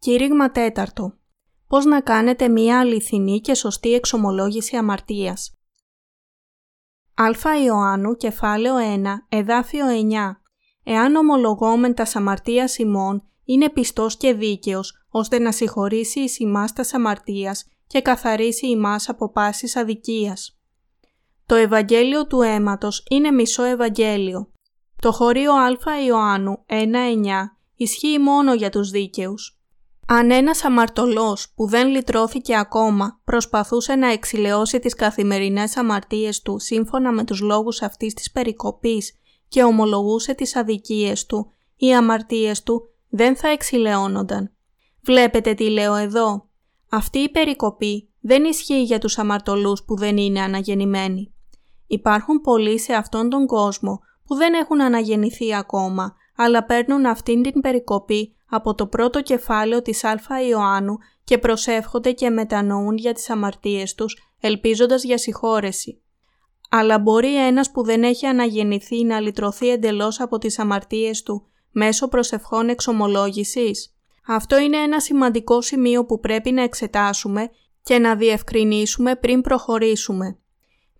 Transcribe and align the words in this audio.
Κήρυγμα 0.00 0.50
τέταρτο. 0.50 1.14
Πώς 1.66 1.84
να 1.84 2.00
κάνετε 2.00 2.48
μία 2.48 2.80
αληθινή 2.80 3.40
και 3.40 3.54
σωστή 3.54 3.94
εξομολόγηση 3.94 4.76
αμαρτίας. 4.76 5.58
Α 7.14 7.62
Ιωάννου, 7.64 8.16
κεφάλαιο 8.16 8.74
1, 8.76 9.26
εδάφιο 9.28 9.86
9. 9.86 10.40
Εάν 10.84 11.14
ομολογόμεν 11.14 11.94
τας 11.94 12.16
αμαρτίας 12.16 12.78
ημών, 12.78 13.22
είναι 13.44 13.70
πιστός 13.70 14.16
και 14.16 14.32
δίκαιος, 14.32 15.06
ώστε 15.10 15.38
να 15.38 15.52
συγχωρήσει 15.52 16.20
εις 16.20 16.38
ημάς 16.38 16.72
τας 16.72 16.94
αμαρτίας 16.94 17.68
και 17.86 18.00
καθαρίσει 18.00 18.66
ημάς 18.66 19.08
από 19.08 19.30
πάσης 19.30 19.76
αδικίας. 19.76 20.60
Το 21.46 21.54
Ευαγγέλιο 21.54 22.26
του 22.26 22.42
αίματος 22.42 23.04
είναι 23.10 23.30
μισό 23.30 23.62
Ευαγγέλιο. 23.62 24.50
Το 25.02 25.12
χωρίο 25.12 25.52
Α 25.52 26.04
Ιωάννου 26.06 26.64
1.9 26.66 27.58
ισχύει 27.76 28.18
μόνο 28.18 28.54
για 28.54 28.70
τους 28.70 28.90
δίκαιους. 28.90 29.59
Αν 30.12 30.30
ένας 30.30 30.64
αμαρτωλός 30.64 31.52
που 31.54 31.66
δεν 31.66 31.88
λυτρώθηκε 31.88 32.56
ακόμα 32.56 33.20
προσπαθούσε 33.24 33.94
να 33.94 34.12
εξηλαιώσει 34.12 34.78
τις 34.78 34.94
καθημερινές 34.94 35.76
αμαρτίες 35.76 36.42
του 36.42 36.58
σύμφωνα 36.58 37.12
με 37.12 37.24
τους 37.24 37.40
λόγους 37.40 37.82
αυτής 37.82 38.14
της 38.14 38.30
περικοπής 38.30 39.12
και 39.48 39.62
ομολογούσε 39.62 40.34
τις 40.34 40.56
αδικίες 40.56 41.26
του, 41.26 41.52
οι 41.76 41.94
αμαρτίες 41.94 42.62
του 42.62 42.88
δεν 43.08 43.36
θα 43.36 43.48
εξηλαιώνονταν. 43.48 44.52
Βλέπετε 45.02 45.54
τι 45.54 45.70
λέω 45.70 45.94
εδώ. 45.94 46.48
Αυτή 46.88 47.18
η 47.18 47.30
περικοπή 47.30 48.08
δεν 48.20 48.44
ισχύει 48.44 48.82
για 48.82 48.98
τους 48.98 49.18
αμαρτωλούς 49.18 49.84
που 49.84 49.96
δεν 49.96 50.16
είναι 50.16 50.40
αναγεννημένοι. 50.40 51.34
Υπάρχουν 51.86 52.40
πολλοί 52.40 52.78
σε 52.78 52.92
αυτόν 52.92 53.28
τον 53.28 53.46
κόσμο 53.46 54.00
που 54.24 54.34
δεν 54.34 54.54
έχουν 54.54 54.80
αναγεννηθεί 54.80 55.54
ακόμα, 55.54 56.14
αλλά 56.42 56.64
παίρνουν 56.64 57.06
αυτήν 57.06 57.42
την 57.42 57.60
περικοπή 57.60 58.34
από 58.48 58.74
το 58.74 58.86
πρώτο 58.86 59.22
κεφάλαιο 59.22 59.82
της 59.82 60.04
Α 60.04 60.18
Ιωάννου 60.48 60.96
και 61.24 61.38
προσεύχονται 61.38 62.12
και 62.12 62.30
μετανοούν 62.30 62.96
για 62.96 63.12
τις 63.12 63.30
αμαρτίες 63.30 63.94
τους, 63.94 64.16
ελπίζοντας 64.40 65.04
για 65.04 65.18
συγχώρεση. 65.18 66.00
Αλλά 66.70 66.98
μπορεί 66.98 67.46
ένας 67.46 67.70
που 67.70 67.84
δεν 67.84 68.02
έχει 68.02 68.26
αναγεννηθεί 68.26 69.04
να 69.04 69.20
λυτρωθεί 69.20 69.68
εντελώς 69.68 70.20
από 70.20 70.38
τις 70.38 70.58
αμαρτίες 70.58 71.22
του 71.22 71.46
μέσω 71.70 72.08
προσευχών 72.08 72.68
εξομολόγησης; 72.68 73.94
Αυτό 74.26 74.58
είναι 74.58 74.76
ένα 74.76 75.00
σημαντικό 75.00 75.60
σημείο 75.60 76.04
που 76.04 76.20
πρέπει 76.20 76.50
να 76.50 76.62
εξετάσουμε 76.62 77.50
και 77.82 77.98
να 77.98 78.16
διευκρινίσουμε 78.16 79.16
πριν 79.16 79.40
προχωρήσουμε. 79.40 80.38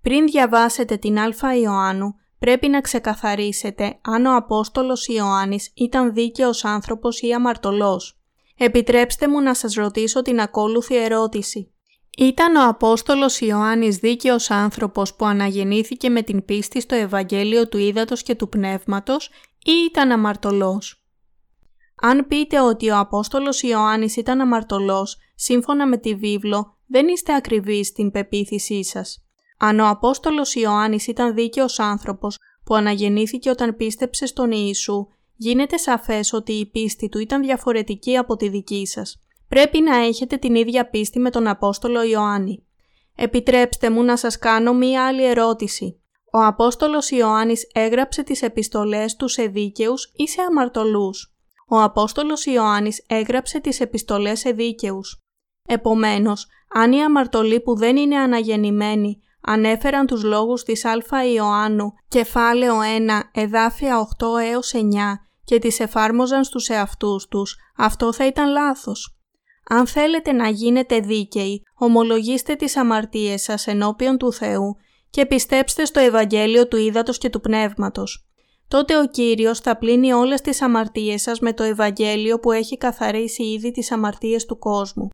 Πριν 0.02 0.27
διαβάσετε 0.27 0.96
την 0.96 1.18
Α 1.18 1.55
Ιωάννου, 1.62 2.14
πρέπει 2.41 2.69
να 2.69 2.80
ξεκαθαρίσετε 2.80 3.98
αν 4.00 4.27
ο 4.27 4.36
Απόστολος 4.36 5.06
Ιωάννης 5.06 5.72
ήταν 5.74 6.12
δίκαιος 6.12 6.64
άνθρωπος 6.64 7.20
ή 7.20 7.33
αμαρτωλός. 7.33 8.20
Επιτρέψτε 8.56 9.28
μου 9.28 9.41
να 9.41 9.55
σας 9.55 9.74
ρωτήσω 9.74 10.22
την 10.22 10.41
ακόλουθη 10.41 10.96
ερώτηση. 10.96 11.72
Ήταν 12.18 12.56
ο 12.56 12.68
Απόστολος 12.68 13.41
Ιωάννης 13.41 13.96
δίκαιος 13.96 14.50
άνθρωπος 14.50 15.14
που 15.14 15.24
αναγεννήθηκε 15.24 16.11
με 16.11 16.22
την 16.22 16.44
πίστη 16.44 16.80
στο 16.80 16.94
Ευαγγέλιο 16.94 17.68
του 17.68 17.78
Ήδατος 17.78 18.22
και 18.22 18.34
του 18.34 18.48
Πνεύματος 18.48 19.30
ή 19.64 19.72
ήταν 19.91 20.11
αμαρτωλός; 20.11 21.05
Αν 22.02 22.27
πείτε 22.27 22.61
ότι 22.61 22.91
ο 22.91 22.98
Απόστολος 22.98 23.62
Ιωάννης 23.62 24.16
ήταν 24.16 24.41
αμαρτωλός, 24.41 25.18
σύμφωνα 25.34 25.86
με 25.86 25.96
τη 25.96 26.14
βίβλο, 26.14 26.77
δεν 26.86 27.08
είστε 27.08 27.34
ακριβείς 27.34 27.86
στην 27.86 28.11
πεποίθησή 28.11 28.84
σας. 28.84 29.24
Αν 29.62 29.80
ο 29.80 29.89
Απόστολος 29.89 30.55
Ιωάννης 30.55 31.06
ήταν 31.06 31.34
δίκαιος 31.34 31.78
άνθρωπος 31.78 32.39
που 32.64 32.75
αναγεννήθηκε 32.75 33.50
όταν 33.50 33.77
πίστεψε 33.77 34.27
στον 34.27 34.51
Ιησού, 34.51 35.07
γίνεται 35.36 35.77
σαφές 35.77 36.33
ότι 36.33 36.52
η 36.52 36.67
πίστη 36.67 37.08
του 37.08 37.18
ήταν 37.18 37.42
διαφορετική 37.42 38.17
από 38.17 38.36
τη 38.36 38.48
δική 38.48 38.86
σας. 38.86 39.18
Πρέπει 39.48 39.80
να 39.80 39.96
έχετε 39.96 40.36
την 40.36 40.55
ίδια 40.55 40.90
πίστη 40.90 41.18
με 41.18 41.30
τον 41.30 41.46
Απόστολο 41.46 42.02
Ιωάννη. 42.02 42.67
Επιτρέψτε 43.17 43.90
μου 43.90 44.02
να 44.02 44.17
σας 44.17 44.39
κάνω 44.39 44.74
μία 44.74 45.07
άλλη 45.07 45.24
ερώτηση. 45.24 46.01
Ο 46.33 46.39
Απόστολος 46.39 47.11
Ιωάννης 47.11 47.70
έγραψε 47.73 48.23
τις 48.23 48.42
επιστολές 48.42 49.17
του 49.17 49.29
σε 49.29 49.46
δίκαιους 49.46 50.12
ή 50.17 50.29
σε 50.29 50.42
αμαρτωλούς; 50.42 51.35
Ο 51.68 51.80
Απόστολος 51.80 52.45
Ιωάννης 52.46 53.05
έγραψε 53.08 53.61
τις 53.61 53.80
επιστολές 53.80 54.39
σε 54.39 54.51
δίκαιους. 54.51 55.18
Επομένως, 55.68 56.46
αν 56.68 56.92
οι 56.92 57.02
αμαρτωλοί 57.02 57.61
που 57.61 57.77
δεν 57.77 57.96
είναι 57.96 58.17
αναγεννημένοι 58.17 59.23
ανέφεραν 59.40 60.06
τους 60.06 60.23
λόγους 60.23 60.62
της 60.62 60.84
Α 60.84 61.24
Ιωάννου, 61.34 61.92
κεφάλαιο 62.08 62.74
1, 62.80 63.20
εδάφια 63.33 63.98
8 63.98 64.39
έως 64.52 64.73
9 64.74 64.78
και 65.45 65.58
τις 65.58 65.80
εφάρμοζαν 65.80 66.45
στους 66.45 66.68
εαυτούς 66.68 67.27
τους, 67.28 67.56
αυτό 67.77 68.12
θα 68.12 68.27
ήταν 68.27 68.50
λάθος. 68.50 69.14
Αν 69.68 69.86
θέλετε 69.86 70.33
να 70.33 70.48
γίνετε 70.48 71.00
δίκαιοι, 71.00 71.62
ομολογήστε 71.74 72.55
τις 72.55 72.77
αμαρτίες 72.77 73.42
σας 73.42 73.67
ενώπιον 73.67 74.18
του 74.18 74.33
Θεού 74.33 74.77
και 75.11 75.27
πιστέψτε 75.27 75.84
στο 75.84 76.00
Ευαγγέλιο 76.00 76.68
του 76.68 76.77
Ήδατος 76.77 77.18
και 77.18 77.30
του 77.30 77.40
Πνεύματος. 77.40 78.24
Τότε 78.68 78.98
ο 78.98 79.06
Κύριος 79.06 79.61
θα 79.61 79.77
πλύνει 79.77 80.12
όλες 80.12 80.40
τις 80.40 80.62
αμαρτίες 80.62 81.23
σας 81.23 81.40
με 81.40 81.52
το 81.52 81.62
Ευαγγέλιο 81.62 82.40
που 82.40 82.52
έχει 82.52 82.77
καθαρίσει 82.77 83.42
ήδη 83.42 83.70
τις 83.70 83.92
αμαρτίες 83.92 84.46
του 84.46 84.58
κόσμου. 84.58 85.08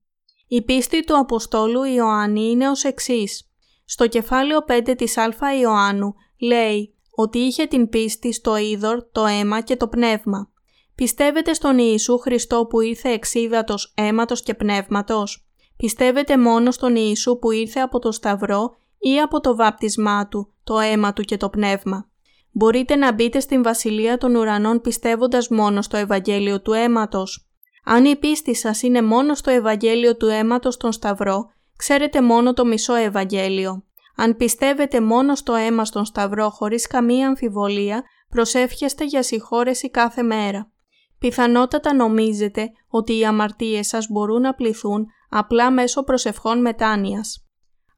Η 0.48 0.62
πίστη 0.62 1.04
του 1.04 1.18
Αποστόλου 1.18 1.82
Ιωάννη 1.84 2.50
είναι 2.50 2.68
ως 2.68 2.84
εξής. 2.84 3.45
Στο 3.88 4.06
κεφάλαιο 4.06 4.64
5 4.68 4.94
της 4.96 5.18
Α 5.18 5.32
Ιωάννου 5.60 6.14
λέει 6.38 6.94
ότι 7.10 7.38
είχε 7.38 7.66
την 7.66 7.88
πίστη 7.88 8.32
στο 8.32 8.56
είδωρ, 8.56 9.02
το 9.12 9.26
αίμα 9.26 9.60
και 9.60 9.76
το 9.76 9.88
πνεύμα. 9.88 10.50
Πιστεύετε 10.94 11.52
στον 11.52 11.78
Ιησού 11.78 12.18
Χριστό 12.18 12.66
που 12.66 12.80
ήρθε 12.80 13.08
εξίδατος 13.08 13.92
αίματος 13.96 14.42
και 14.42 14.54
πνεύματος; 14.54 15.48
Πιστεύετε 15.76 16.38
μόνο 16.38 16.70
στον 16.70 16.96
Ιησού 16.96 17.38
που 17.38 17.50
ήρθε 17.50 17.80
από 17.80 17.98
το 17.98 18.12
Σταυρό 18.12 18.76
ή 18.98 19.20
από 19.20 19.40
το 19.40 19.56
βάπτισμά 19.56 20.28
Του, 20.28 20.52
το 20.64 20.78
αίμα 20.78 21.12
Του 21.12 21.22
και 21.22 21.36
το 21.36 21.48
πνεύμα; 21.48 22.08
Μπορείτε 22.52 22.96
να 22.96 23.12
μπείτε 23.12 23.40
στην 23.40 23.62
Βασιλεία 23.62 24.18
των 24.18 24.34
Ουρανών 24.34 24.80
πιστεύοντας 24.80 25.48
μόνο 25.48 25.82
στο 25.82 25.96
Ευαγγέλιο 25.96 26.60
του 26.60 26.72
αίματος. 26.72 27.48
Αν 27.84 28.04
η 28.04 28.16
πίστη 28.16 28.54
σας 28.54 28.82
είναι 28.82 29.02
μόνο 29.02 29.34
στο 29.34 29.50
Ευαγγέλιο 29.50 30.16
του 30.16 30.26
αίματος 30.26 30.74
στον 30.74 30.92
Σταυρό, 30.92 31.50
ξέρετε 31.76 32.22
μόνο 32.22 32.52
το 32.52 32.64
μισό 32.64 32.94
Ευαγγέλιο. 32.94 33.84
Αν 34.16 34.36
πιστεύετε 34.36 35.00
μόνο 35.00 35.34
στο 35.34 35.54
αίμα 35.54 35.84
στον 35.84 36.04
Σταυρό 36.04 36.50
χωρίς 36.50 36.86
καμία 36.86 37.26
αμφιβολία, 37.28 38.04
προσεύχεστε 38.28 39.04
για 39.04 39.22
συγχώρεση 39.22 39.90
κάθε 39.90 40.22
μέρα. 40.22 40.70
Πιθανότατα 41.18 41.94
νομίζετε 41.94 42.70
ότι 42.88 43.18
οι 43.18 43.24
αμαρτίες 43.24 43.86
σας 43.86 44.06
μπορούν 44.10 44.40
να 44.40 44.54
πληθούν 44.54 45.06
απλά 45.28 45.70
μέσω 45.70 46.04
προσευχών 46.04 46.60
μετάνοιας. 46.60 47.46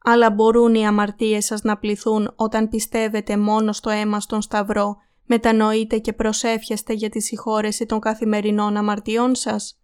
Αλλά 0.05 0.31
μπορούν 0.31 0.75
οι 0.75 0.87
αμαρτίες 0.87 1.45
σας 1.45 1.63
να 1.63 1.79
πληθούν 1.79 2.33
όταν 2.37 2.69
πιστεύετε 2.69 3.37
μόνο 3.37 3.73
στο 3.73 3.91
αίμα 3.91 4.21
στον 4.21 4.43
Σταυρό, 4.43 4.97
μετανοείτε 5.25 5.99
και 5.99 6.13
προσεύχεστε 6.13 6.93
για 6.93 7.09
τη 7.09 7.21
συγχώρεση 7.21 7.87
των 7.87 8.01
καθημερινών 8.01 8.77
αμαρτιών 8.77 9.35
σας. 9.35 9.81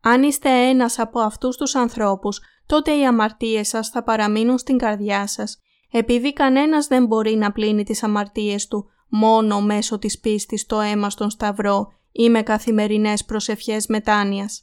Αν 0.00 0.22
είστε 0.22 0.50
ένας 0.50 0.98
από 0.98 1.20
αυτούς 1.20 1.56
τους 1.56 1.74
ανθρώπους, 1.74 2.40
τότε 2.68 2.96
οι 2.98 3.06
αμαρτίες 3.06 3.68
σας 3.68 3.88
θα 3.88 4.02
παραμείνουν 4.02 4.58
στην 4.58 4.78
καρδιά 4.78 5.26
σας, 5.26 5.58
επειδή 5.90 6.32
κανένας 6.32 6.86
δεν 6.86 7.06
μπορεί 7.06 7.34
να 7.34 7.52
πλύνει 7.52 7.84
τις 7.84 8.02
αμαρτίες 8.02 8.68
του 8.68 8.90
μόνο 9.08 9.60
μέσω 9.60 9.98
της 9.98 10.18
πίστης 10.18 10.60
στο 10.60 10.80
αίμα 10.80 11.10
στον 11.10 11.30
Σταυρό 11.30 11.92
ή 12.12 12.30
με 12.30 12.42
καθημερινές 12.42 13.24
προσευχές 13.24 13.86
μετάνοιας. 13.86 14.62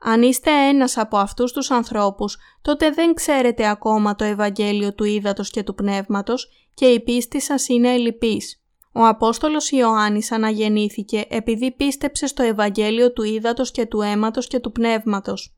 Αν 0.00 0.22
είστε 0.22 0.50
ένας 0.68 0.96
από 0.96 1.16
αυτούς 1.16 1.52
τους 1.52 1.70
ανθρώπους, 1.70 2.38
τότε 2.62 2.90
δεν 2.90 3.14
ξέρετε 3.14 3.68
ακόμα 3.68 4.14
το 4.14 4.24
Ευαγγέλιο 4.24 4.94
του 4.94 5.04
Ήδατος 5.04 5.50
και 5.50 5.62
του 5.62 5.74
Πνεύματος 5.74 6.48
και 6.74 6.86
η 6.86 7.00
πίστη 7.00 7.40
σας 7.40 7.68
είναι 7.68 7.92
ελλειπής. 7.92 8.62
Ο 8.92 9.06
Απόστολος 9.06 9.70
Ιωάννης 9.70 10.32
αναγεννήθηκε 10.32 11.24
επειδή 11.28 11.72
πίστεψε 11.72 12.26
στο 12.26 12.42
Ευαγγέλιο 12.42 13.12
του 13.12 13.22
Ήδατος 13.22 13.70
και 13.70 13.86
του 13.86 14.00
Αίματος 14.00 14.46
και 14.46 14.58
του 14.58 14.72
Πνεύματος. 14.72 15.56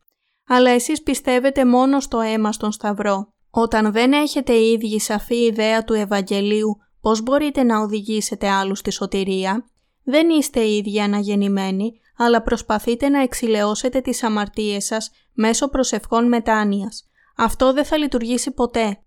Αλλά 0.48 0.70
εσείς 0.70 1.02
πιστεύετε 1.02 1.64
μόνο 1.64 2.00
στο 2.00 2.20
αίμα 2.20 2.52
στον 2.52 2.72
Σταυρό. 2.72 3.32
Όταν 3.50 3.92
δεν 3.92 4.12
έχετε 4.12 4.52
οι 4.52 4.72
ίδιοι 4.72 5.00
σαφή 5.00 5.44
ιδέα 5.44 5.84
του 5.84 5.92
Ευαγγελίου, 5.92 6.76
πώς 7.00 7.22
μπορείτε 7.22 7.62
να 7.62 7.78
οδηγήσετε 7.78 8.48
άλλους 8.48 8.78
στη 8.78 8.90
σωτηρία; 8.90 9.64
Δεν 10.04 10.28
είστε 10.28 10.60
οι 10.60 10.76
ίδιοι 10.76 11.00
αναγεννημένοι, 11.00 12.00
αλλά 12.16 12.42
προσπαθείτε 12.42 13.08
να 13.08 13.22
εξηλαιώσετε 13.22 14.00
τις 14.00 14.22
αμαρτίες 14.22 14.84
σας 14.84 15.10
μέσω 15.32 15.68
προσευχών 15.68 16.28
μετάνοιας. 16.28 17.08
Αυτό 17.36 17.72
δεν 17.72 17.84
θα 17.84 17.96
λειτουργήσει 17.96 18.50
ποτέ. 18.50 18.98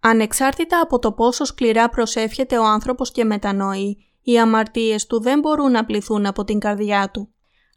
Ανεξάρτητα 0.00 0.80
από 0.80 0.98
το 0.98 1.12
πόσο 1.12 1.44
σκληρά 1.44 1.88
προσεύχεται 1.88 2.58
ο 2.58 2.64
άνθρωπος 2.64 3.10
και 3.10 3.24
μετανοεί, 3.24 3.96
οι 4.22 4.38
αμαρτίες 4.38 5.06
του 5.06 5.20
δεν 5.20 5.38
μπορούν 5.38 5.70
να 5.70 5.84
πληθούν 5.84 6.26
από 6.26 6.44
την 6.44 6.58
καρδιά 6.58 7.10
του. 7.10 7.33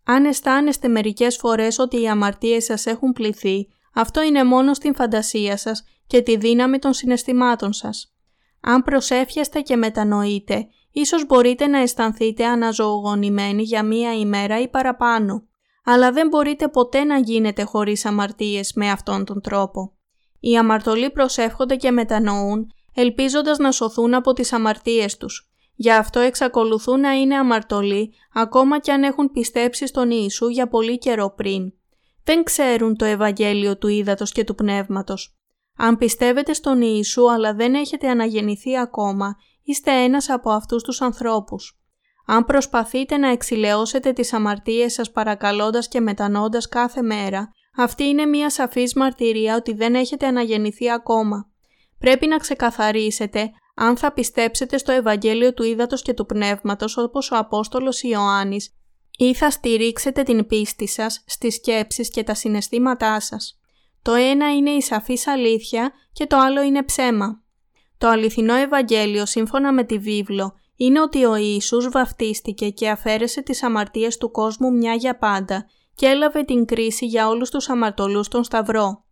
Αν 0.10 0.26
αισθάνεστε 0.26 0.88
μερικές 0.88 1.36
φορές 1.38 1.80
ότι 1.80 2.02
οι 2.02 2.10
αμαρτίες 2.10 2.64
σας 2.64 2.86
έχουν 2.86 3.14
πληθεί, 3.14 3.68
αυτό 3.94 4.22
είναι 4.22 4.44
μόνο 4.44 4.74
στην 4.74 4.96
φαντασία 4.96 5.58
σας 5.58 5.84
και 6.08 6.22
τη 6.22 6.38
δύναμη 6.38 6.80
των 6.80 6.94
συναισθημάτων 6.94 7.74
σας. 7.74 8.16
Αν 8.62 8.84
προσεύχεστε 8.84 9.62
και 9.62 9.76
μετανοείτε, 9.76 10.68
ίσως 10.92 11.26
μπορείτε 11.26 11.68
να 11.68 11.80
αισθανθείτε 11.80 12.46
αναζωογονημένοι 12.46 13.64
για 13.64 13.84
μία 13.84 14.14
ημέρα 14.14 14.62
ή 14.62 14.68
παραπάνω. 14.68 15.48
αλλά 15.90 16.12
δεν 16.12 16.28
μπορείτε 16.28 16.68
ποτέ 16.68 17.04
να 17.04 17.18
γίνετε 17.18 17.64
χωρίς 17.64 18.06
αμαρτίες 18.06 18.74
με 18.76 18.90
αυτόν 18.90 19.26
τον 19.26 19.42
τρόπο. 19.42 19.94
Οι 20.40 20.58
αμαρτωλοί 20.58 21.10
προσεύχονται 21.10 21.76
και 21.76 21.92
μετανοούν, 21.92 22.72
ελπίζοντας 22.94 23.58
να 23.58 23.72
σωθούν 23.72 24.14
από 24.14 24.34
τις 24.34 24.54
αμαρτίες 24.54 25.18
τους. 25.18 25.52
Γι' 25.80 25.92
αυτό 25.92 26.20
εξακολουθούν 26.20 27.00
να 27.00 27.12
είναι 27.12 27.36
αμαρτωλοί, 27.36 28.14
ακόμα 28.34 28.80
και 28.80 28.92
αν 28.92 29.04
έχουν 29.04 29.32
πιστέψει 29.32 29.88
στον 29.88 30.12
Ιησού 30.12 30.48
για 30.48 30.68
πολύ 30.68 30.98
καιρό 30.98 31.34
πριν. 31.36 31.74
Δεν 32.24 32.44
ξέρουν 32.44 32.98
το 32.98 33.06
Ευαγγέλιο 33.06 33.78
του 33.78 33.88
Ήδατος 33.88 34.32
και 34.32 34.44
του 34.44 34.56
Πνεύματος. 34.56 35.38
Αν 35.78 35.98
πιστεύετε 35.98 36.54
στον 36.54 36.82
Ιησού 36.82 37.32
αλλά 37.32 37.54
δεν 37.54 37.74
έχετε 37.74 38.10
αναγεννηθεί 38.10 38.78
ακόμα, 38.78 39.36
είστε 39.64 39.92
ένας 39.92 40.30
από 40.30 40.52
αυτούς 40.52 40.84
τους 40.84 41.02
ανθρώπους. 41.02 41.80
Αν 42.26 42.46
προσπαθείτε 42.46 43.18
να 43.18 43.30
εξηλαιώσετε 43.32 44.12
τις 44.12 44.34
αμαρτίες 44.34 44.94
σας 44.94 45.12
παρακαλώντας 45.12 45.88
και 45.88 46.00
μετανώντας 46.00 46.70
κάθε 46.70 47.02
μέρα, 47.02 47.52
αυτή 47.78 48.04
είναι 48.04 48.26
μια 48.26 48.50
σαφής 48.50 48.94
μαρτυρία 48.94 49.56
ότι 49.56 49.74
δεν 49.74 49.96
έχετε 49.96 50.28
αναγεννηθεί 50.28 50.92
ακόμα. 50.92 51.50
Πρέπει 52.00 52.28
να 52.28 52.38
ξεκαθαρίσετε 52.38 53.52
αν 53.80 53.98
θα 53.98 54.12
πιστέψετε 54.12 54.78
στο 54.78 54.92
Ευαγγέλιο 54.92 55.54
του 55.54 55.64
Ήδατος 55.64 56.02
και 56.02 56.14
του 56.14 56.26
Πνεύματος 56.26 56.98
όπως 56.98 57.32
ο 57.32 57.38
Απόστολος 57.38 58.02
Ιωάννης 58.02 58.74
ή 59.18 59.34
θα 59.34 59.50
στηρίξετε 59.50 60.24
την 60.24 60.48
πίστη 60.48 60.88
σας 60.88 61.24
στις 61.26 61.56
σκέψεις 61.56 62.10
και 62.10 62.24
τα 62.24 62.34
συναισθήματά 62.34 63.20
σας. 63.20 63.60
Το 64.02 64.14
ένα 64.14 64.56
είναι 64.56 64.70
η 64.70 64.82
σαφής 64.82 65.28
αλήθεια 65.28 65.92
και 66.12 66.26
το 66.26 66.38
άλλο 66.38 66.62
είναι 66.62 66.84
ψέμα. 66.84 67.42
Το 67.98 68.08
αληθινό 68.08 68.54
Ευαγγέλιο 68.54 69.26
σύμφωνα 69.26 69.74
με 69.74 69.84
τη 69.84 69.98
βίβλο 69.98 70.54
είναι 70.76 71.02
ότι 71.02 71.26
ο 71.26 71.36
Ιησούς 71.36 71.90
βαφτίστηκε 71.90 72.70
και 72.70 72.90
αφαίρεσε 72.90 73.42
τις 73.42 73.64
αμαρτίες 73.64 74.18
του 74.18 74.32
κόσμου 74.32 74.72
μια 74.72 74.94
για 74.94 75.18
πάντα 75.18 75.66
και 75.96 76.06
έλαβε 76.06 76.44
την 76.44 76.66
κρίση 76.66 77.06
για 77.06 77.28
όλους 77.28 77.50
τους 77.50 77.70
αμαρτωλούς 77.70 78.26
στον 78.26 78.44
Σταυρό. 78.44 79.06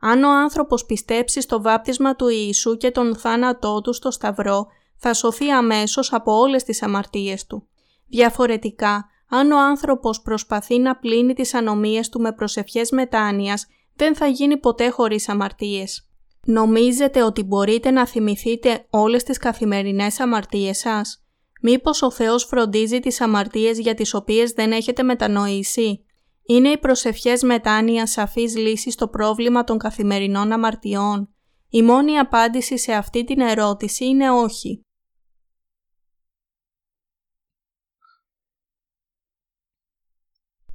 Αν 0.00 0.22
ο 0.22 0.30
άνθρωπος 0.30 0.84
πιστέψει 0.84 1.40
στο 1.40 1.62
βάπτισμα 1.62 2.16
του 2.16 2.28
Ιησού 2.28 2.76
και 2.76 2.90
τον 2.90 3.16
θάνατό 3.16 3.80
του 3.80 3.92
στο 3.92 4.10
Σταυρό, 4.10 4.66
θα 4.96 5.14
σωθεί 5.14 5.50
αμέσως 5.50 6.12
από 6.12 6.32
όλες 6.32 6.62
τις 6.64 6.82
αμαρτίες 6.82 7.46
του. 7.46 7.66
Διαφορετικά, 8.08 9.08
αν 9.28 9.52
ο 9.52 9.58
άνθρωπος 9.58 10.22
προσπαθεί 10.22 10.78
να 10.78 10.96
πλύνει 10.96 11.34
τις 11.34 11.54
ανομίες 11.54 12.08
του 12.08 12.20
με 12.20 12.32
προσευχές 12.32 12.90
μετάνοιας, 12.90 13.66
δεν 13.96 14.16
θα 14.16 14.26
γίνει 14.26 14.56
ποτέ 14.56 14.88
χωρίς 14.88 15.28
αμαρτίες. 15.28 16.08
Νομίζετε 16.44 17.22
ότι 17.22 17.42
μπορείτε 17.42 17.90
να 17.90 18.06
θυμηθείτε 18.06 18.86
όλες 18.90 19.22
τις 19.22 19.38
καθημερινές 19.38 20.20
αμαρτίες 20.20 20.78
σας; 20.78 21.24
Μήπως 21.62 22.02
ο 22.02 22.10
Θεός 22.10 22.44
φροντίζει 22.44 23.00
τις 23.00 23.20
αμαρτίες 23.20 23.78
για 23.78 23.94
τις 23.94 24.14
οποίες 24.14 24.50
δεν 24.52 24.72
έχετε 24.72 25.02
μετανοήσει; 25.02 26.04
Είναι 26.50 26.68
οι 26.68 26.78
προσευχές 26.78 27.42
μετάνοια 27.42 28.06
σαφής 28.06 28.56
λύσης 28.56 28.92
στο 28.92 29.08
πρόβλημα 29.08 29.64
των 29.64 29.78
καθημερινών 29.78 30.52
αμαρτιών. 30.52 31.34
Η 31.68 31.82
μόνη 31.82 32.18
απάντηση 32.18 32.78
σε 32.78 32.92
αυτή 32.92 33.24
την 33.24 33.40
ερώτηση 33.40 34.04
είναι 34.04 34.30
όχι. 34.30 34.80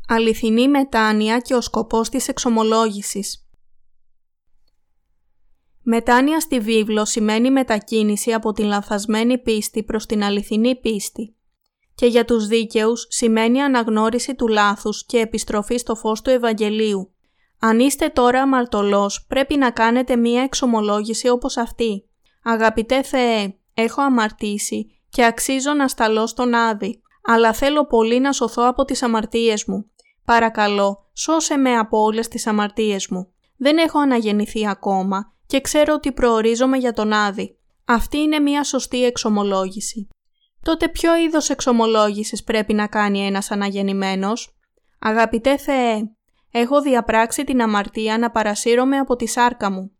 Αληθινή 0.07 0.67
μετάνοια 0.67 1.39
και 1.39 1.55
ο 1.55 1.61
σκοπός 1.61 2.09
της 2.09 2.27
εξομολόγησης 2.27 3.49
Μετάνοια 5.81 6.39
στη 6.39 6.59
βίβλο 6.59 7.05
σημαίνει 7.05 7.51
μετακίνηση 7.51 8.33
από 8.33 8.51
την 8.51 8.65
λανθασμένη 8.65 9.37
πίστη 9.37 9.83
προς 9.83 10.05
την 10.05 10.23
αληθινή 10.23 10.75
πίστη 10.75 11.34
και 11.95 12.05
για 12.05 12.25
τους 12.25 12.47
δίκαιους 12.47 13.05
σημαίνει 13.09 13.61
αναγνώριση 13.61 14.35
του 14.35 14.47
λάθους 14.47 15.05
και 15.05 15.19
επιστροφή 15.19 15.77
στο 15.77 15.95
φως 15.95 16.21
του 16.21 16.29
Ευαγγελίου. 16.29 17.09
Αν 17.59 17.79
είστε 17.79 18.07
τώρα 18.07 18.41
αμαρτωλός, 18.41 19.25
πρέπει 19.27 19.55
να 19.57 19.71
κάνετε 19.71 20.15
μία 20.15 20.41
εξομολόγηση 20.41 21.29
όπως 21.29 21.57
αυτή. 21.57 22.09
Αγαπητέ 22.43 23.03
Θεέ, 23.03 23.55
έχω 23.73 24.01
αμαρτήσει 24.01 24.99
και 25.09 25.25
αξίζω 25.25 25.73
να 25.73 25.87
σταλώ 25.87 26.27
στον 26.27 26.53
Άδη, 26.53 27.01
αλλά 27.23 27.53
θέλω 27.53 27.85
πολύ 27.85 28.19
να 28.19 28.31
σωθώ 28.31 28.67
από 28.67 28.85
τις 28.85 29.03
αμαρτίες 29.03 29.65
μου. 29.65 29.89
Παρακαλώ, 30.25 31.09
σώσε 31.13 31.57
με 31.57 31.77
από 31.77 32.01
όλες 32.01 32.27
τις 32.27 32.47
αμαρτίες 32.47 33.07
μου. 33.07 33.31
Δεν 33.57 33.77
έχω 33.77 33.99
αναγεννηθεί 33.99 34.67
ακόμα 34.67 35.33
και 35.47 35.61
ξέρω 35.61 35.93
ότι 35.93 36.11
προορίζομαι 36.11 36.77
για 36.77 36.93
τον 36.93 37.13
Άδη. 37.13 37.57
Αυτή 37.85 38.17
είναι 38.17 38.39
μία 38.39 38.63
σωστή 38.63 39.05
εξομολόγηση. 39.05 40.07
Τότε 40.65 40.89
ποιο 40.89 41.15
είδος 41.15 41.49
εξομολόγησης 41.49 42.43
πρέπει 42.43 42.73
να 42.73 42.87
κάνει 42.87 43.25
ένας 43.25 43.51
αναγεννημένος; 43.51 44.57
Αγαπητέ 44.99 45.57
Θεέ, 45.57 46.01
έχω 46.51 46.81
διαπράξει 46.81 47.43
την 47.43 47.61
αμαρτία 47.61 48.17
να 48.17 48.31
παρασύρωμαι 48.31 48.97
από 48.97 49.15
τη 49.15 49.27
σάρκα 49.27 49.71
μου. 49.71 49.91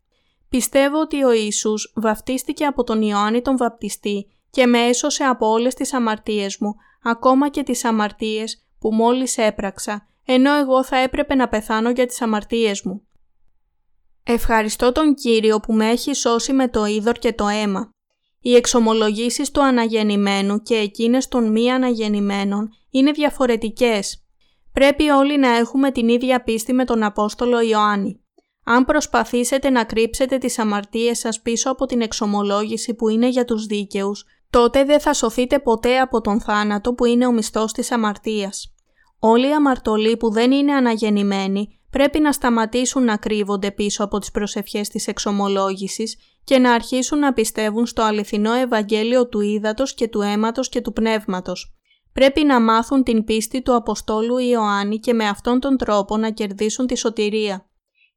Πιστεύω 0.48 1.00
ότι 1.00 1.24
ο 1.24 1.32
Ιησούς 1.32 1.92
βαφτίστηκε 1.96 2.64
από 2.64 2.84
τον 2.84 3.02
Ιωάννη 3.02 3.42
τον 3.42 3.56
βαπτιστή 3.56 4.26
και 4.50 4.66
με 4.66 4.78
έσωσε 4.78 5.24
από 5.24 5.46
όλες 5.46 5.74
τις 5.74 5.92
αμαρτίες 5.92 6.56
μου, 6.60 6.74
ακόμα 7.02 7.48
και 7.48 7.62
τις 7.62 7.84
αμαρτίες 7.84 8.66
που 8.78 8.94
μόλις 8.94 9.38
έπραξα, 9.38 10.08
ενώ 10.24 10.54
εγώ 10.54 10.84
θα 10.84 10.96
έπρεπε 10.96 11.34
να 11.34 11.48
πεθάνω 11.48 11.90
για 11.90 12.06
τις 12.06 12.22
αμαρτίες 12.22 12.82
μου. 12.82 13.06
Ευχαριστώ 14.24 14.92
τον 14.92 15.14
Κύριο 15.14 15.60
που 15.60 15.72
με 15.72 15.90
έχει 15.90 16.14
σώσει 16.14 16.52
με 16.52 16.68
το 16.68 16.84
είδωρ 16.84 17.18
και 17.18 17.32
το 17.32 17.48
αίμα. 17.48 17.94
Οι 18.46 18.54
εξομολογήσεις 18.54 19.50
του 19.50 19.62
αναγεννημένου 19.62 20.62
και 20.62 20.74
εκείνες 20.74 21.28
των 21.28 21.50
μη 21.50 21.70
αναγεννημένων 21.70 22.68
είναι 22.90 23.10
διαφορετικές. 23.10 24.24
Πρέπει 24.72 25.08
όλοι 25.08 25.38
να 25.38 25.56
έχουμε 25.56 25.90
την 25.90 26.08
ίδια 26.08 26.42
πίστη 26.42 26.72
με 26.72 26.84
τον 26.84 27.02
Απόστολο 27.02 27.60
Ιωάννη. 27.60 28.20
Αν 28.64 28.84
προσπαθήσετε 28.84 29.70
να 29.70 29.84
κρύψετε 29.84 30.38
τις 30.38 30.58
αμαρτίες 30.58 31.18
σας 31.18 31.40
πίσω 31.42 31.70
από 31.70 31.86
την 31.86 32.00
εξομολόγηση 32.00 32.94
που 32.94 33.08
είναι 33.08 33.28
για 33.28 33.44
τους 33.44 33.66
δίκαιους, 33.66 34.24
τότε 34.50 34.84
δεν 34.84 35.00
θα 35.00 35.12
σωθείτε 35.12 35.58
ποτέ 35.58 35.98
από 35.98 36.20
τον 36.20 36.40
θάνατο 36.40 36.94
που 36.94 37.04
είναι 37.04 37.26
ο 37.26 37.32
μισθός 37.32 37.72
της 37.72 37.90
αμαρτίας. 37.90 38.74
Όλοι 39.18 39.48
οι 39.48 39.52
αμαρτωλοί 39.52 40.16
που 40.16 40.30
δεν 40.30 40.50
είναι 40.50 40.72
αναγεννημένοι 40.72 41.80
πρέπει 41.90 42.20
να 42.20 42.32
σταματήσουν 42.32 43.04
να 43.04 43.16
κρύβονται 43.16 43.70
πίσω 43.70 44.04
από 44.04 44.18
τις 44.18 44.30
προσευχές 44.30 44.88
της 44.88 45.06
εξομολόγησης 45.06 46.16
και 46.46 46.58
να 46.58 46.72
αρχίσουν 46.72 47.18
να 47.18 47.32
πιστεύουν 47.32 47.86
στο 47.86 48.02
αληθινό 48.02 48.52
Ευαγγέλιο 48.52 49.28
του 49.28 49.40
Ήδατος 49.40 49.94
και 49.94 50.08
του 50.08 50.20
Αίματος 50.20 50.68
και 50.68 50.80
του 50.80 50.92
Πνεύματος. 50.92 51.74
Πρέπει 52.12 52.44
να 52.44 52.60
μάθουν 52.60 53.02
την 53.02 53.24
πίστη 53.24 53.62
του 53.62 53.74
Αποστόλου 53.74 54.38
Ιωάννη 54.38 54.98
και 54.98 55.12
με 55.12 55.28
αυτόν 55.28 55.60
τον 55.60 55.76
τρόπο 55.76 56.16
να 56.16 56.30
κερδίσουν 56.30 56.86
τη 56.86 56.96
σωτηρία. 56.96 57.68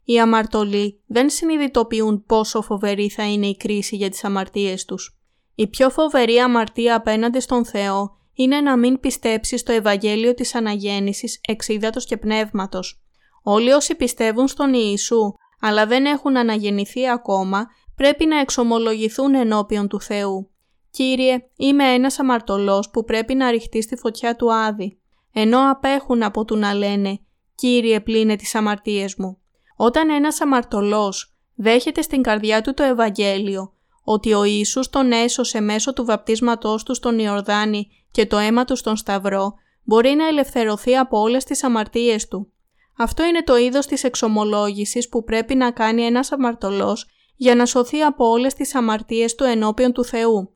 Οι 0.03 0.19
αμαρτωλοί 0.19 1.03
δεν 1.07 1.29
συνειδητοποιούν 1.29 2.23
πόσο 2.25 2.61
φοβερή 2.61 3.09
θα 3.09 3.31
είναι 3.31 3.47
η 3.47 3.57
κρίση 3.57 3.95
για 3.95 4.09
τις 4.09 4.23
αμαρτίες 4.23 4.85
τους. 4.85 5.19
Η 5.55 5.67
πιο 5.67 5.89
φοβερή 5.89 6.37
αμαρτία 6.37 6.95
απέναντι 6.95 7.39
στον 7.39 7.65
Θεό 7.65 8.17
είναι 8.33 8.61
να 8.61 8.77
μην 8.77 8.99
πιστέψει 8.99 9.57
στο 9.57 9.71
Ευαγγέλιο 9.71 10.33
της 10.33 10.55
Αναγέννησης 10.55 11.39
εξίδατος 11.47 12.05
και 12.05 12.17
πνεύματος. 12.17 13.01
Όλοι 13.43 13.71
όσοι 13.71 13.95
πιστεύουν 13.95 14.47
στον 14.47 14.73
Ιησού 14.73 15.33
αλλά 15.59 15.85
δεν 15.85 16.05
έχουν 16.05 16.37
αναγεννηθεί 16.37 17.09
ακόμα 17.09 17.67
πρέπει 17.99 18.25
να 18.25 18.39
εξομολογηθούν 18.39 19.35
ενώπιον 19.35 19.87
του 19.87 20.01
Θεού. 20.01 20.49
«Κύριε, 20.91 21.49
είμαι 21.55 21.83
ένας 21.83 22.19
αμαρτωλός 22.19 22.89
που 22.89 23.03
πρέπει 23.03 23.35
να 23.35 23.51
ρηχτεί 23.51 23.81
στη 23.81 23.95
φωτιά 23.95 24.35
του 24.35 24.53
Άδη», 24.53 24.99
ενώ 25.33 25.71
απέχουν 25.71 26.23
από 26.23 26.45
του 26.45 26.57
να 26.57 26.73
λένε 26.73 27.19
«Κύριε, 27.55 27.99
πλύνε 27.99 28.35
τις 28.35 28.55
αμαρτίες 28.55 29.15
μου». 29.15 29.37
Όταν 29.75 30.09
ένας 30.09 30.41
αμαρτωλός 30.41 31.35
δέχεται 31.55 32.01
στην 32.01 32.21
καρδιά 32.21 32.61
του 32.61 32.73
το 32.73 32.83
Ευαγγέλιο 32.83 33.73
ότι 34.03 34.33
ο 34.33 34.43
Ιησούς 34.43 34.89
τον 34.89 35.11
έσωσε 35.11 35.59
μέσω 35.59 35.93
του 35.93 36.05
βαπτίσματός 36.05 36.83
του 36.83 36.93
στον 36.93 37.19
Ιορδάνη 37.19 37.87
και 38.11 38.25
το 38.25 38.37
αίμα 38.37 38.65
του 38.65 38.75
στον 38.75 38.95
Σταυρό, 38.95 39.53
μπορεί 39.83 40.09
να 40.09 40.27
ελευθερωθεί 40.27 40.97
από 40.97 41.19
όλες 41.19 41.43
τις 41.43 41.63
αμαρτίες 41.63 42.27
του. 42.27 42.51
Αυτό 42.97 43.23
είναι 43.23 43.43
το 43.43 43.57
είδος 43.57 43.85
της 43.85 44.03
εξομολόγησης 44.03 45.09
που 45.09 45.23
πρέπει 45.23 45.55
να 45.55 45.71
κάνει 45.71 46.03
ένας 46.03 46.31
αμαρτωλός 46.31 47.07
για 47.41 47.55
να 47.55 47.65
σωθεί 47.65 48.01
από 48.01 48.29
όλες 48.29 48.53
τις 48.53 48.75
αμαρτίες 48.75 49.35
του 49.35 49.43
ενώπιον 49.43 49.91
του 49.91 50.03
Θεού. 50.03 50.53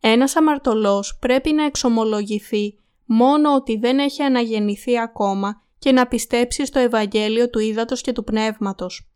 Ένας 0.00 0.36
αμαρτωλός 0.36 1.18
πρέπει 1.20 1.52
να 1.52 1.64
εξομολογηθεί 1.64 2.78
μόνο 3.04 3.54
ότι 3.54 3.76
δεν 3.76 3.98
έχει 3.98 4.22
αναγεννηθεί 4.22 4.98
ακόμα 4.98 5.62
και 5.78 5.92
να 5.92 6.06
πιστέψει 6.06 6.66
στο 6.66 6.78
Ευαγγέλιο 6.78 7.50
του 7.50 7.58
Ήδατος 7.58 8.00
και 8.00 8.12
του 8.12 8.24
Πνεύματος. 8.24 9.10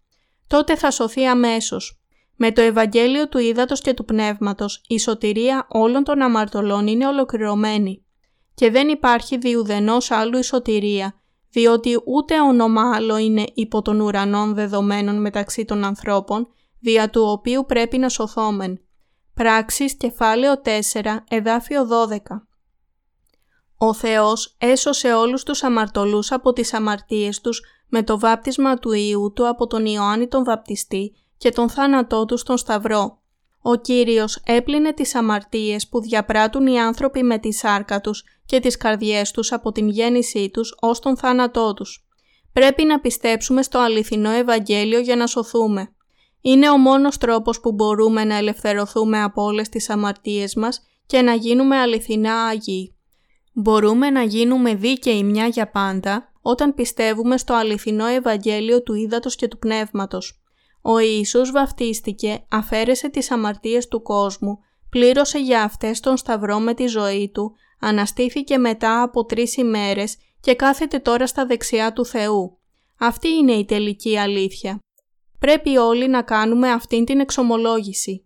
Τότε 0.47 0.76
θα 0.76 0.90
σωθεί 0.90 1.26
αμέσως. 1.26 2.02
Με 2.37 2.52
το 2.52 2.61
Ευαγγέλιο 2.61 3.28
του 3.28 3.38
Ήδατος 3.38 3.80
και 3.80 3.95
του 3.95 4.04
Πνεύματος 4.04 4.83
η 4.88 4.99
σωτηρία 4.99 5.66
όλων 5.69 6.04
των 6.04 6.23
αμαρτωλών 6.23 6.87
είναι 6.87 7.07
ολοκληρωμένη 7.07 8.04
και 8.54 8.71
δεν 8.71 8.88
υπάρχει 8.88 9.37
διουδενός 9.37 10.11
άλλου 10.11 10.38
η 10.38 10.42
σωτηρία 10.42 11.14
διότι 11.50 12.00
ούτε 12.07 12.40
όνομα 12.40 12.95
άλλο 12.95 13.16
είναι 13.16 13.45
υπό 13.54 13.83
των 13.83 14.00
ουρανών 14.00 14.54
δεδομένων 14.54 15.21
μεταξύ 15.21 15.64
των 15.64 15.85
ανθρώπων 15.85 16.49
δια 16.81 17.11
του 17.11 17.23
οποίου 17.23 17.65
πρέπει 17.67 17.99
να 17.99 18.09
σωθόμεν. 18.09 18.81
Πράξεις 19.35 19.97
κεφάλαιο 19.97 20.61
4, 20.93 21.25
εδάφιο 21.29 21.87
12. 21.87 22.19
Ο 23.77 23.95
Θεός 23.95 24.55
έσωσε 24.59 25.13
όλους 25.13 25.43
τους 25.43 25.63
αμαρτωλούς 25.63 26.33
από 26.33 26.53
τις 26.53 26.75
αμαρτίες 26.75 27.41
τους 27.41 27.63
με 27.89 28.03
το 28.03 28.19
βάπτισμα 28.19 28.79
του 28.79 28.93
Ιού 28.93 29.33
Του 29.35 29.49
από 29.49 29.67
τον 29.67 29.87
Ιωάννη 29.87 30.29
τον 30.29 30.45
Βαπτιστή 30.45 31.13
και 31.37 31.51
τον 31.51 31.71
θάνατό 31.71 32.25
τους 32.25 32.41
στον 32.41 32.57
Σταυρό. 32.57 33.19
Ο 33.63 33.75
Κύριος 33.75 34.43
έπλυνε 34.45 34.93
τις 34.93 35.15
αμαρτίες 35.15 35.89
που 35.89 36.01
διαπράττουν 36.01 36.67
οι 36.67 36.81
άνθρωποι 36.81 37.23
με 37.23 37.39
τη 37.39 37.53
σάρκα 37.53 38.01
τους 38.01 38.25
και 38.47 38.61
τις 38.61 38.77
καρδιές 38.77 39.31
τους 39.31 39.53
από 39.53 39.73
την 39.73 39.89
γέννησή 39.89 40.51
τους 40.51 40.77
ως 40.81 41.01
τον 41.01 41.17
θάνατό 41.17 41.75
τους. 41.75 42.09
Πρέπει 42.53 42.85
να 42.85 43.01
πιστέψουμε 43.01 43.63
στο 43.63 43.79
αληθινό 43.79 44.31
Ευαγγέλιο 44.31 44.99
για 44.99 45.17
να 45.17 45.27
σωθούμε. 45.27 45.95
Είναι 46.41 46.71
ο 46.71 46.77
μόνος 46.77 47.19
τρόπος 47.19 47.61
που 47.61 47.73
μπορούμε 47.73 48.25
να 48.25 48.37
ελευθερωθούμε 48.37 49.23
από 49.23 49.43
όλες 49.43 49.69
τις 49.69 49.91
αμαρτίες 49.91 50.55
μας 50.55 50.83
και 51.07 51.23
να 51.23 51.35
γίνουμε 51.35 51.77
αληθινά 51.77 52.45
Άγιοι. 52.45 52.95
Μπορούμε 53.53 54.11
να 54.11 54.23
γίνουμε 54.23 54.75
δίκαιοι 54.75 55.23
μια 55.25 55.47
για 55.47 55.71
πάντα 55.71 56.33
όταν 56.43 56.75
πιστεύουμε 56.75 57.39
στο 57.39 57.55
αληθινό 57.55 58.07
Ευαγγέλιο 58.07 58.83
του 58.83 58.95
Ήδατος 58.95 59.37
και 59.37 59.49
του 59.49 59.59
Πνεύματος. 59.59 60.43
Ο 60.83 60.99
Ιησούς 60.99 61.51
βαφτίστηκε, 61.51 62.45
αφαίρεσε 62.51 63.09
τις 63.09 63.31
αμαρτίες 63.31 63.89
του 63.89 64.03
κόσμου, 64.03 64.59
πλήρωσε 64.91 65.39
για 65.39 65.63
αυτές 65.63 66.01
τον 66.01 66.17
Σταυρό 66.17 66.59
με 66.59 66.75
τη 66.75 66.87
ζωή 66.87 67.31
του, 67.35 67.53
αναστήθηκε 67.81 68.59
μετά 68.59 69.03
από 69.03 69.25
τρεις 69.25 69.57
ημέρες 69.57 70.17
και 70.41 70.55
κάθεται 70.55 70.99
τώρα 70.99 71.27
στα 71.27 71.47
δεξιά 71.47 71.93
του 71.93 72.05
Θεού. 72.05 72.59
Αυτή 72.99 73.29
είναι 73.29 73.53
η 73.53 73.65
τελική 73.65 74.19
αλήθεια. 74.19 74.79
Πρέπει 75.41 75.77
όλοι 75.77 76.09
να 76.09 76.23
κάνουμε 76.23 76.71
αυτήν 76.71 77.05
την 77.05 77.21
εξομολόγηση. 77.21 78.25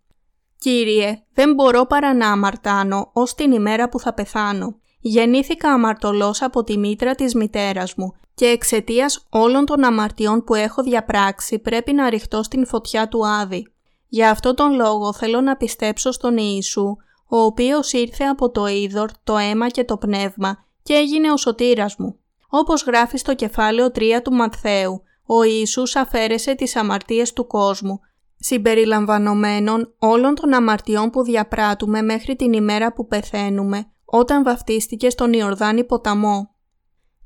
«Κύριε, 0.59 1.23
δεν 1.35 1.55
μπορώ 1.55 1.87
παρά 1.87 2.15
να 2.15 2.31
αμαρτάνω 2.33 3.11
ως 3.13 3.35
την 3.35 3.53
ημέρα 3.53 3.89
που 3.89 4.01
θα 4.01 4.15
πεθάνω. 4.15 4.79
Γεννήθηκα 5.01 5.73
αμαρτωλός 5.73 6.43
από 6.43 6.65
τη 6.65 6.79
μήτρα 6.79 7.15
της 7.15 7.35
μητέρας 7.35 7.95
μου 7.95 8.13
και 8.35 8.47
εξαιτίας 8.47 9.27
όλων 9.31 9.65
των 9.65 9.85
αμαρτιών 9.85 10.45
που 10.45 10.55
έχω 10.55 10.83
διαπράξει 10.83 11.59
πρέπει 11.59 11.93
να 11.93 12.11
ρηχτώ 12.11 12.43
στην 12.43 12.67
φωτιά 12.67 13.09
του 13.09 13.27
Άδη. 13.27 13.73
Για 14.09 14.31
αυτό 14.31 14.55
τον 14.55 14.75
λόγο 14.75 15.13
θέλω 15.13 15.41
να 15.41 15.57
πιστέψω 15.57 16.13
στον 16.13 16.37
Ιησού, 16.37 16.97
ο 17.29 17.37
οποίος 17.37 17.93
ήρθε 17.93 18.25
από 18.25 18.51
το 18.51 18.67
είδωρ, 18.67 19.11
το 19.25 19.37
αίμα 19.37 19.69
και 19.69 19.85
το 19.85 19.97
πνεύμα 19.97 20.65
και 20.83 20.95
έγινε 20.95 21.33
ο 21.33 21.37
σωτήρας 21.37 21.97
μου. 21.97 22.19
Όπως 22.49 22.85
γράφει 22.85 23.17
στο 23.17 23.35
κεφάλαιο 23.35 23.91
3 23.95 24.21
του 24.23 24.33
Ματθαίου, 24.33 25.03
ο 25.27 25.43
Ιησούς 25.43 25.97
αφαίρεσε 25.97 26.55
τις 26.55 26.77
αμαρτίες 26.77 27.33
του 27.33 27.47
κόσμου, 27.47 28.01
συμπεριλαμβανομένων 28.39 29.95
όλων 29.99 30.35
των 30.35 30.55
αμαρτιών 30.55 31.11
που 31.11 31.23
διαπράττουμε 31.23 32.03
μέχρι 32.03 32.37
την 32.37 32.53
ημέρα 32.53 32.93
που 32.93 33.07
πεθαίνουμε, 33.07 33.87
όταν 34.05 34.43
βαφτίστηκε 34.43 35.11
στον 35.11 35.33
Ιορδάνη 35.33 35.85
ποταμό. 35.85 36.55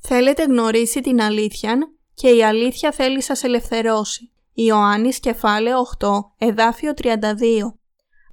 Θέλετε 0.01 0.43
γνωρίσει 0.43 1.01
την 1.01 1.23
αλήθεια 1.23 1.79
και 2.15 2.29
η 2.29 2.45
αλήθεια 2.45 2.93
θέλει 2.93 3.23
σας 3.23 3.45
ελευθερώσει. 3.45 4.31
Ιωάννης 4.53 5.21
κεφάλαιο 5.21 5.79
8, 5.99 6.09
εδάφιο 6.39 6.93
32. 7.03 7.15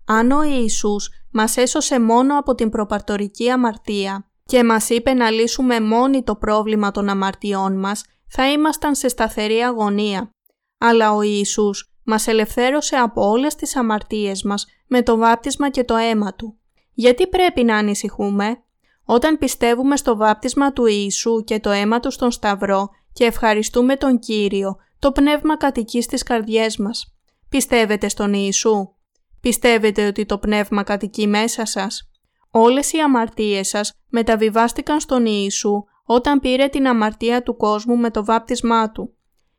Αν 0.06 0.32
ο 0.32 0.44
Ιησούς 0.44 1.10
μας 1.32 1.58
έσωσε 1.58 2.00
μόνο 2.00 2.38
από 2.40 2.56
την 2.56 2.70
προπαρτορική 2.70 3.50
αμαρτία 3.50 4.30
και 4.46 4.64
μας 4.64 4.90
είπε 4.90 5.14
να 5.14 5.30
λύσουμε 5.30 5.80
μόνοι 5.80 6.24
το 6.24 6.36
πρόβλημα 6.36 6.92
των 6.92 7.10
αμαρτιών 7.10 7.80
μας, 7.80 8.04
θα 8.28 8.52
ήμασταν 8.52 8.96
σε 8.96 9.08
σταθερή 9.08 9.60
αγωνία. 9.60 10.30
Αλλά 10.78 11.14
ο 11.14 11.22
Ιησούς 11.22 11.94
μας 12.04 12.28
ελευθέρωσε 12.28 12.96
από 12.96 13.30
όλες 13.30 13.56
τις 13.56 13.76
αμαρτίες 13.76 14.44
μας 14.44 14.66
με 14.88 15.02
το 15.02 15.18
βάπτισμα 15.18 15.70
και 15.70 15.84
το 15.84 15.96
αίμα 15.96 16.34
Του. 16.34 16.60
Γιατί 16.94 17.28
πρέπει 17.28 17.64
να 17.64 17.78
ανησυχούμε; 17.78 18.64
Όταν 19.06 19.38
πιστεύουμε 19.38 19.98
στο 19.98 20.16
βάπτισμα 20.16 20.74
του 20.74 20.86
Ιησού 20.86 21.44
και 21.44 21.60
το 21.60 21.70
αίμα 21.70 22.00
Του 22.00 22.12
στον 22.12 22.32
Σταυρό 22.32 22.90
και 23.14 23.24
ευχαριστούμε 23.24 23.96
τον 23.96 24.20
Κύριο, 24.20 24.76
το 25.00 25.12
Πνεύμα 25.12 25.58
κατοικεί 25.58 26.02
στις 26.02 26.24
καρδιές 26.24 26.78
μας. 26.78 27.16
Πιστεύετε 27.50 28.08
στον 28.08 28.34
Ιησού; 28.34 28.90
Πιστεύετε 29.42 30.08
ότι 30.08 30.26
το 30.26 30.38
Πνεύμα 30.38 30.84
κατοικεί 30.84 31.28
μέσα 31.28 31.66
σας; 31.66 32.10
Όλες 32.52 32.94
οι 32.94 33.00
αμαρτίες 33.00 33.68
σας 33.68 33.92
μεταβιβάστηκαν 34.10 35.00
στον 35.00 35.26
Ιησού 35.26 35.84
όταν 36.06 36.40
πήρε 36.40 36.68
την 36.68 36.88
αμαρτία 36.88 37.44
του 37.44 37.58
κόσμου 37.58 37.98
με 37.98 38.12
το 38.12 38.26
βάπτισμά 38.26 38.92
Του. 38.92 39.14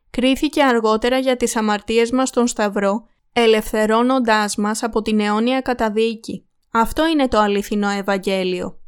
Κρίθηκε 0.09 0.63
αργότερα 0.63 1.17
για 1.17 1.37
τις 1.37 1.55
αμαρτίες 1.55 2.11
μας 2.11 2.29
στον 2.29 2.47
Σταυρό, 2.47 3.07
ελευθερώνοντάς 3.33 4.55
μας 4.55 4.83
από 4.83 5.01
την 5.01 5.19
αιώνια 5.19 5.61
καταδίκη. 5.61 6.47
Αυτό 6.71 7.07
είναι 7.07 7.27
το 7.27 7.39
αληθινό 7.39 7.89
Ευαγγέλιο. 7.89 8.79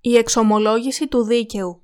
Η 0.00 0.16
εξομολόγηση 0.16 1.08
του 1.08 1.22
δίκαιου 1.22 1.82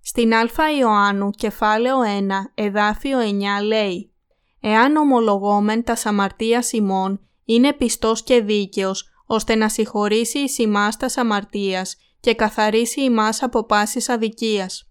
Στην 0.00 0.34
Α 0.34 0.76
Ιωάννου 0.78 1.30
κεφάλαιο 1.30 1.96
1 2.00 2.06
εδάφιο 2.54 3.18
9 3.18 3.64
λέει 3.64 4.14
«Εάν 4.60 4.96
ομολογόμεν 4.96 5.84
τας 5.84 6.00
σαμαρτία 6.00 6.64
ημών 6.70 7.20
είναι 7.44 7.72
πιστός 7.72 8.22
και 8.22 8.40
δίκαιος 8.40 9.09
ώστε 9.32 9.54
να 9.54 9.68
συγχωρήσει 9.68 10.38
εις 10.38 10.58
ημάς 10.58 10.96
τας 10.96 11.16
αμαρτίας 11.16 11.96
και 12.20 12.34
καθαρίσει 12.34 13.00
ημάς 13.00 13.42
από 13.42 13.64
πάσης 13.64 14.08
αδικίας». 14.08 14.84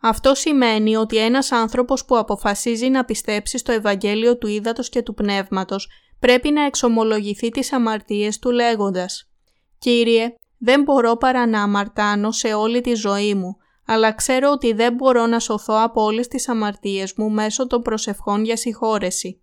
Αυτό 0.00 0.34
σημαίνει 0.34 0.96
ότι 0.96 1.16
ένας 1.16 1.52
άνθρωπος 1.52 2.04
που 2.04 2.16
αποφασίζει 2.16 2.88
να 2.88 3.04
πιστέψει 3.04 3.58
στο 3.58 3.72
Ευαγγέλιο 3.72 4.38
του 4.38 4.46
Ήδατος 4.46 4.88
και 4.88 5.02
του 5.02 5.14
Πνεύματος 5.14 5.88
πρέπει 6.18 6.50
να 6.50 6.64
εξομολογηθεί 6.64 7.48
τις 7.48 7.72
αμαρτίες 7.72 8.38
του 8.38 8.50
λέγοντας 8.50 9.30
«Κύριε, 9.78 10.34
δεν 10.58 10.82
μπορώ 10.82 11.16
παρά 11.16 11.46
να 11.46 11.62
αμαρτάνω 11.62 12.32
σε 12.32 12.54
όλη 12.54 12.80
τη 12.80 12.94
ζωή 12.94 13.34
μου, 13.34 13.56
αλλά 13.86 14.12
ξέρω 14.12 14.50
ότι 14.50 14.72
δεν 14.72 14.94
μπορώ 14.94 15.26
να 15.26 15.38
σωθώ 15.38 15.74
από 15.82 16.02
όλες 16.02 16.28
τις 16.28 16.48
αμαρτίες 16.48 17.12
μου 17.16 17.30
μέσω 17.30 17.66
των 17.66 17.82
προσευχών 17.82 18.44
για 18.44 18.56
συγχώρεση. 18.56 19.42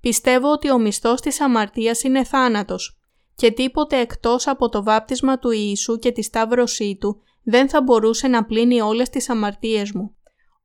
Πιστεύω 0.00 0.52
ότι 0.52 0.70
ο 0.70 0.78
μισθός 0.78 1.20
της 1.20 1.40
αμαρτίας 1.40 2.02
είναι 2.02 2.24
θάνατος 2.24 2.99
και 3.40 3.50
τίποτε 3.50 4.00
εκτός 4.00 4.46
από 4.46 4.68
το 4.68 4.82
βάπτισμα 4.82 5.38
του 5.38 5.50
Ιησού 5.50 5.98
και 5.98 6.12
τη 6.12 6.22
σταύρωσή 6.22 6.96
Του 7.00 7.20
δεν 7.42 7.68
θα 7.68 7.82
μπορούσε 7.82 8.28
να 8.28 8.44
πλύνει 8.44 8.80
όλες 8.80 9.08
τις 9.08 9.30
αμαρτίες 9.30 9.92
μου. 9.92 10.14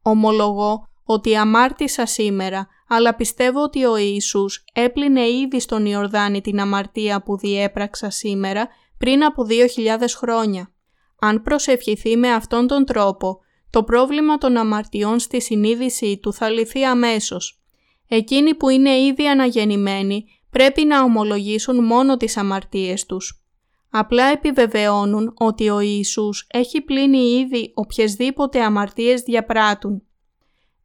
Ομολογώ 0.02 0.88
ότι 1.04 1.36
αμάρτησα 1.36 2.06
σήμερα, 2.06 2.68
αλλά 2.88 3.16
πιστεύω 3.16 3.62
ότι 3.62 3.86
ο 3.86 3.98
Ιησούς 3.98 4.64
έπλυνε 4.74 5.28
ήδη 5.28 5.60
στον 5.60 5.86
Ιορδάνη 5.86 6.42
την 6.42 6.60
αμαρτία 6.60 7.22
που 7.24 7.38
διέπραξα 7.38 8.10
σήμερα 8.10 8.68
πριν 8.98 9.24
από 9.24 9.46
2.000 9.50 10.06
χρόνια. 10.18 10.72
Αν 11.20 11.42
προσευχηθεί 11.42 12.18
με 12.18 12.32
αυτόν 12.32 12.68
τον 12.68 12.86
τρόπο, 12.86 13.40
το 13.70 13.84
πρόβλημα 13.84 14.38
των 14.38 14.58
αμαρτιών 14.58 15.20
στη 15.20 15.42
συνείδησή 15.42 16.20
του 16.22 16.34
θα 16.34 16.50
λυθεί 16.50 16.84
αμέσως. 16.84 17.60
Εκείνοι 18.08 18.56
που 18.56 18.70
είναι 18.70 18.98
ήδη 19.00 19.28
αναγεννημένοι 19.28 20.26
πρέπει 20.56 20.86
να 20.86 21.04
ομολογήσουν 21.04 21.86
μόνο 21.86 22.18
τις 22.18 22.38
αμαρτίες 22.38 23.06
τους. 23.06 23.46
Απλά 23.90 24.24
επιβεβαιώνουν 24.24 25.34
ότι 25.38 25.70
ο 25.70 25.80
Ιησούς 25.80 26.48
έχει 26.52 26.82
πλύνει 26.82 27.18
ήδη 27.18 27.72
οποιασδήποτε 27.74 28.62
αμαρτίες 28.62 29.22
διαπράττουν. 29.22 30.04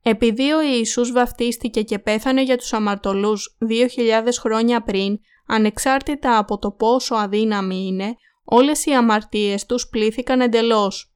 Επειδή 0.03 0.53
ο 0.53 0.63
Ιησούς 0.63 1.13
βαφτίστηκε 1.13 1.83
και 1.83 1.99
πέθανε 1.99 2.43
για 2.43 2.57
τους 2.57 2.73
αμαρτωλούς 2.73 3.57
2.000 3.69 4.29
χρόνια 4.41 4.83
πριν, 4.83 5.19
ανεξάρτητα 5.47 6.39
από 6.39 6.59
το 6.59 6.71
πόσο 6.71 7.15
αδύναμοι 7.15 7.87
είναι, 7.87 8.15
όλες 8.45 8.85
οι 8.87 8.93
αμαρτίες 8.93 9.67
τους 9.67 9.89
πλήθηκαν 9.89 10.41
εντελώς. 10.41 11.15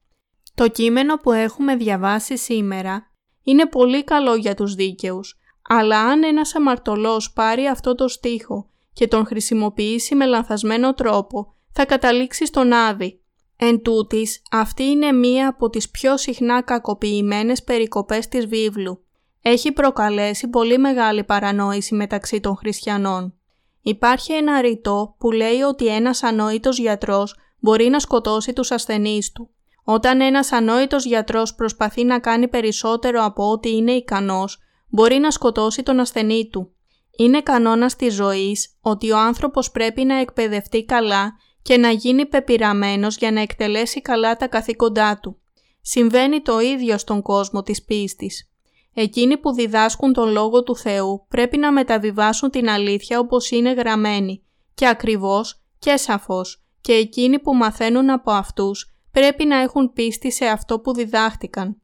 Το 0.55 0.67
κείμενο 0.67 1.15
που 1.15 1.31
έχουμε 1.31 1.75
διαβάσει 1.75 2.37
σήμερα 2.37 3.03
είναι 3.43 3.65
πολύ 3.65 4.03
καλό 4.03 4.35
για 4.35 4.55
τους 4.55 4.75
δίκαιους, 4.75 5.39
αλλά 5.67 5.99
αν 5.99 6.23
ένας 6.23 6.55
αμαρτωλός 6.55 7.33
πάρει 7.33 7.65
αυτό 7.67 7.95
το 7.95 8.07
στίχο 8.07 8.69
και 8.93 9.07
τον 9.07 9.25
χρησιμοποιήσει 9.25 10.15
με 10.15 10.25
λανθασμένο 10.25 10.93
τρόπο, 10.93 11.53
θα 11.71 11.85
καταλήξει 11.85 12.45
στον 12.45 12.73
Άδη. 12.73 13.19
Εν 13.57 13.81
τούτης, 13.81 14.41
αυτή 14.51 14.83
είναι 14.83 15.11
μία 15.11 15.47
από 15.47 15.69
τις 15.69 15.89
πιο 15.89 16.17
συχνά 16.17 16.61
κακοποιημένες 16.61 17.63
περικοπές 17.63 18.27
της 18.27 18.45
βίβλου. 18.45 19.03
Έχει 19.41 19.71
προκαλέσει 19.71 20.47
πολύ 20.47 20.77
μεγάλη 20.77 21.23
παρανόηση 21.23 21.95
μεταξύ 21.95 22.39
των 22.39 22.55
χριστιανών. 22.55 23.33
Υπάρχει 23.81 24.33
ένα 24.33 24.61
ρητό 24.61 25.15
που 25.17 25.31
λέει 25.31 25.61
ότι 25.61 25.87
ένας 25.87 26.23
ανόητος 26.23 26.77
γιατρός 26.77 27.35
μπορεί 27.59 27.89
να 27.89 27.99
σκοτώσει 27.99 28.53
τους 28.53 28.71
ασθενείς 28.71 29.31
του. 29.31 29.49
Όταν 29.83 30.21
ένας 30.21 30.51
ανόητος 30.51 31.05
γιατρός 31.05 31.55
προσπαθεί 31.55 32.03
να 32.03 32.19
κάνει 32.19 32.47
περισσότερο 32.47 33.23
από 33.23 33.51
ό,τι 33.51 33.75
είναι 33.75 33.91
ικανός, 33.91 34.59
μπορεί 34.89 35.17
να 35.17 35.31
σκοτώσει 35.31 35.83
τον 35.83 35.99
ασθενή 35.99 36.49
του. 36.51 36.75
Είναι 37.17 37.41
κανόνας 37.41 37.95
της 37.95 38.13
ζωής 38.13 38.77
ότι 38.81 39.11
ο 39.11 39.17
άνθρωπος 39.17 39.71
πρέπει 39.71 40.03
να 40.03 40.19
εκπαιδευτεί 40.19 40.85
καλά 40.85 41.33
και 41.61 41.77
να 41.77 41.89
γίνει 41.89 42.25
πεπειραμένος 42.25 43.17
για 43.17 43.31
να 43.31 43.41
εκτελέσει 43.41 44.01
καλά 44.01 44.35
τα 44.35 44.47
καθήκοντά 44.47 45.19
του. 45.19 45.39
Συμβαίνει 45.81 46.41
το 46.41 46.59
ίδιο 46.59 46.97
στον 46.97 47.21
κόσμο 47.21 47.61
της 47.61 47.83
πίστης. 47.83 48.49
Εκείνοι 48.93 49.37
που 49.37 49.53
διδάσκουν 49.53 50.13
τον 50.13 50.31
Λόγο 50.31 50.63
του 50.63 50.75
Θεού 50.75 51.25
πρέπει 51.27 51.57
να 51.57 51.71
μεταβιβάσουν 51.71 52.49
την 52.49 52.69
αλήθεια 52.69 53.19
όπως 53.19 53.51
είναι 53.51 53.71
γραμμένη 53.71 54.43
και 54.73 54.87
ακριβώς 54.87 55.63
και 55.79 55.97
σαφώς 55.97 56.65
και 56.81 56.93
εκείνοι 56.93 57.39
που 57.39 57.55
μαθαίνουν 57.55 58.09
από 58.09 58.31
αυτούς 58.31 58.95
πρέπει 59.11 59.45
να 59.45 59.57
έχουν 59.57 59.93
πίστη 59.93 60.31
σε 60.31 60.45
αυτό 60.45 60.79
που 60.79 60.93
διδάχτηκαν. 60.93 61.81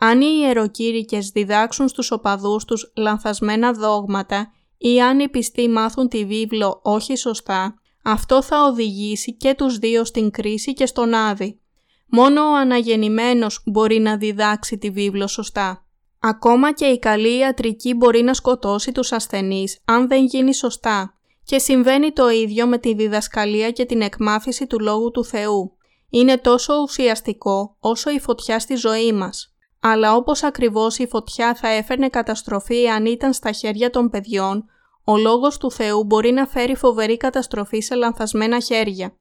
Αν 0.00 0.20
οι 0.20 0.38
ιεροκήρυκες 0.40 1.28
διδάξουν 1.28 1.88
στους 1.88 2.10
οπαδούς 2.10 2.64
τους 2.64 2.92
λανθασμένα 2.96 3.72
δόγματα 3.72 4.52
ή 4.78 5.00
αν 5.00 5.18
οι 5.20 5.28
πιστοί 5.28 5.68
μάθουν 5.68 6.08
τη 6.08 6.24
βίβλο 6.24 6.80
όχι 6.82 7.16
σωστά, 7.16 7.74
αυτό 8.04 8.42
θα 8.42 8.64
οδηγήσει 8.64 9.36
και 9.36 9.54
τους 9.54 9.78
δύο 9.78 10.04
στην 10.04 10.30
κρίση 10.30 10.72
και 10.72 10.86
στον 10.86 11.14
άδη. 11.14 11.60
Μόνο 12.06 12.42
ο 12.42 12.54
αναγεννημένος 12.54 13.62
μπορεί 13.66 13.98
να 13.98 14.16
διδάξει 14.16 14.78
τη 14.78 14.90
βίβλο 14.90 15.26
σωστά. 15.26 15.86
Ακόμα 16.20 16.72
και 16.72 16.84
η 16.84 16.98
καλή 16.98 17.38
ιατρική 17.38 17.94
μπορεί 17.94 18.22
να 18.22 18.34
σκοτώσει 18.34 18.92
τους 18.92 19.12
ασθενείς 19.12 19.80
αν 19.84 20.08
δεν 20.08 20.24
γίνει 20.24 20.54
σωστά. 20.54 21.14
Και 21.44 21.58
συμβαίνει 21.58 22.12
το 22.12 22.28
ίδιο 22.28 22.66
με 22.66 22.78
τη 22.78 22.94
διδασκαλία 22.94 23.70
και 23.70 23.84
την 23.84 24.00
εκμάθηση 24.00 24.66
του 24.66 24.80
Λόγου 24.80 25.10
του 25.10 25.24
Θεού. 25.24 25.76
Είναι 26.10 26.38
τόσο 26.38 26.74
ουσιαστικό 26.82 27.76
όσο 27.80 28.10
η 28.10 28.20
φωτιά 28.20 28.58
στη 28.58 28.74
ζωή 28.74 29.12
μας. 29.12 29.51
Αλλά 29.84 30.14
όπως 30.14 30.42
ακριβώς 30.42 30.98
η 30.98 31.06
φωτιά 31.06 31.54
θα 31.54 31.68
έφερνε 31.68 32.08
καταστροφή 32.08 32.88
αν 32.88 33.06
ήταν 33.06 33.32
στα 33.32 33.52
χέρια 33.52 33.90
των 33.90 34.10
παιδιών, 34.10 34.64
ο 35.04 35.16
Λόγος 35.16 35.58
του 35.58 35.70
Θεού 35.70 36.04
μπορεί 36.04 36.30
να 36.30 36.46
φέρει 36.46 36.76
φοβερή 36.76 37.16
καταστροφή 37.16 37.80
σε 37.80 37.94
λανθασμένα 37.94 38.60
χέρια. 38.60 39.16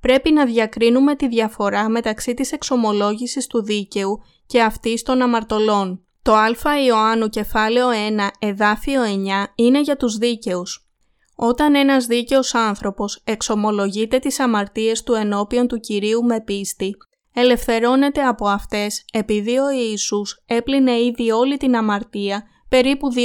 Πρέπει 0.00 0.32
να 0.32 0.44
διακρίνουμε 0.44 1.14
τη 1.14 1.28
διαφορά 1.28 1.88
μεταξύ 1.88 2.34
της 2.34 2.52
εξομολόγησης 2.52 3.46
του 3.46 3.62
δίκαιου 3.62 4.18
και 4.46 4.62
αυτής 4.62 5.02
των 5.02 5.22
αμαρτωλών. 5.22 6.00
Το 6.22 6.34
Α 6.34 6.84
Ιωάννου 6.86 7.28
κεφάλαιο 7.28 7.88
1 7.88 8.28
εδάφιο 8.38 9.02
9 9.02 9.06
είναι 9.54 9.80
για 9.80 9.96
τους 9.96 10.16
δίκαιους. 10.16 10.88
Όταν 11.36 11.74
ένας 11.74 12.06
δίκαιος 12.06 12.54
άνθρωπος 12.54 13.20
εξομολογείται 13.24 14.18
τις 14.18 14.40
αμαρτίες 14.40 15.02
του 15.02 15.12
ενώπιον 15.12 15.66
του 15.66 15.80
Κυρίου 15.80 16.24
με 16.24 16.40
πίστη, 16.40 16.96
ελευθερώνεται 17.38 18.22
από 18.22 18.48
αυτές 18.48 19.04
επειδή 19.12 19.58
ο 19.58 19.70
Ιησούς 19.70 20.42
έπλυνε 20.46 21.00
ήδη 21.00 21.30
όλη 21.30 21.56
την 21.56 21.76
αμαρτία 21.76 22.42
περίπου 22.68 23.08
2.000 23.14 23.20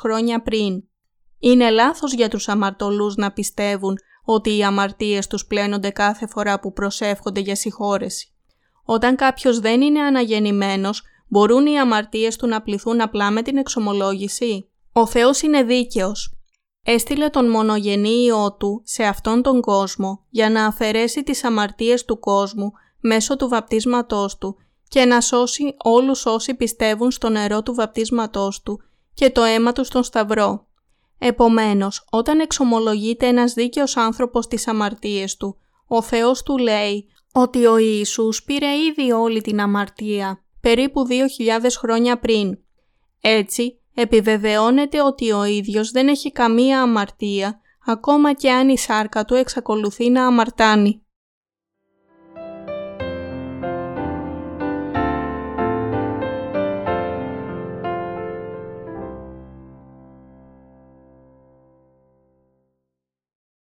χρόνια 0.00 0.42
πριν. 0.42 0.82
Είναι 1.38 1.70
λάθος 1.70 2.12
για 2.14 2.28
τους 2.28 2.48
αμαρτωλούς 2.48 3.16
να 3.16 3.32
πιστεύουν 3.32 3.98
ότι 4.24 4.56
οι 4.56 4.64
αμαρτίες 4.64 5.26
τους 5.26 5.46
πλένονται 5.46 5.90
κάθε 5.90 6.26
φορά 6.26 6.60
που 6.60 6.72
προσεύχονται 6.72 7.40
για 7.40 7.54
συγχώρεση. 7.54 8.34
Όταν 8.84 9.16
κάποιος 9.16 9.60
δεν 9.60 9.80
είναι 9.80 10.00
αναγεννημένος, 10.00 11.02
μπορούν 11.28 11.66
οι 11.66 11.78
αμαρτίες 11.78 12.36
του 12.36 12.46
να 12.46 12.62
πληθούν 12.62 13.00
απλά 13.00 13.30
με 13.30 13.42
την 13.42 13.56
εξομολόγηση. 13.56 14.68
Ο 14.92 15.06
Θεός 15.06 15.42
είναι 15.42 15.62
δίκαιος. 15.62 16.38
Έστειλε 16.82 17.28
τον 17.28 17.50
μονογενή 17.50 18.08
Υιό 18.24 18.56
Του 18.58 18.82
σε 18.84 19.04
αυτόν 19.04 19.42
τον 19.42 19.60
κόσμο 19.60 20.24
για 20.30 20.50
να 20.50 20.66
αφαιρέσει 20.66 21.22
τις 21.22 21.44
αμαρτίες 21.44 22.04
του 22.04 22.18
κόσμου 22.18 22.72
μέσω 23.00 23.36
του 23.36 23.48
βαπτίσματός 23.48 24.38
Του 24.38 24.56
και 24.88 25.04
να 25.04 25.20
σώσει 25.20 25.74
όλους 25.84 26.26
όσοι 26.26 26.54
πιστεύουν 26.54 27.10
στο 27.10 27.28
νερό 27.28 27.62
του 27.62 27.74
βαπτίσματός 27.74 28.62
Του 28.62 28.80
και 29.14 29.30
το 29.30 29.42
αίμα 29.42 29.72
Του 29.72 29.84
στον 29.84 30.02
Σταυρό. 30.02 30.66
Επομένως, 31.18 32.06
όταν 32.10 32.40
εξομολογείται 32.40 33.26
ένας 33.26 33.52
δίκαιος 33.52 33.96
άνθρωπος 33.96 34.46
τις 34.46 34.68
αμαρτίες 34.68 35.36
του, 35.36 35.56
ο 35.86 36.02
Θεός 36.02 36.42
του 36.42 36.58
λέει 36.58 37.08
ότι 37.32 37.66
ο 37.66 37.76
Ιησούς 37.76 38.42
πήρε 38.42 38.76
ήδη 38.76 39.12
όλη 39.12 39.40
την 39.40 39.60
αμαρτία, 39.60 40.44
περίπου 40.60 41.06
2.000 41.08 41.76
χρόνια 41.78 42.18
πριν. 42.18 42.58
Έτσι, 43.20 43.80
επιβεβαιώνεται 43.94 45.02
ότι 45.02 45.32
ο 45.32 45.44
ίδιος 45.44 45.90
δεν 45.90 46.08
έχει 46.08 46.32
καμία 46.32 46.82
αμαρτία, 46.82 47.60
ακόμα 47.86 48.32
και 48.32 48.50
αν 48.50 48.68
η 48.68 48.78
σάρκα 48.78 49.24
του 49.24 49.34
εξακολουθεί 49.34 50.10
να 50.10 50.26
αμαρτάνει. 50.26 51.02